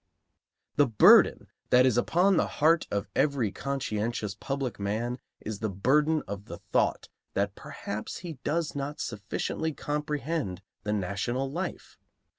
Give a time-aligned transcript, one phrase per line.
[0.77, 6.23] The burden that is upon the heart of every conscientious public man is the burden
[6.27, 11.99] of the thought that perhaps he does not sufficiently comprehend the national life.